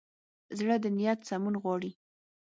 [0.57, 1.91] زړه د نیت سمون غواړي.